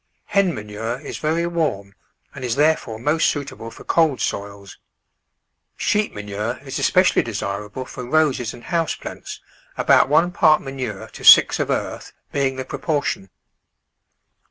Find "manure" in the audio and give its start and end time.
0.55-0.99, 6.11-6.57, 10.59-11.07